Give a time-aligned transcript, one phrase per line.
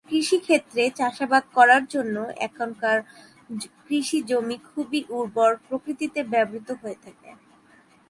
[0.09, 2.15] কৃষিক্ষেত্রে চাষাবাদ করার জন্য
[2.47, 2.97] এখানকার
[3.81, 7.29] কৃষি জমি খুবই উর্বর প্রকৃতিতে ব্যবহৃত হয়ে থাকে।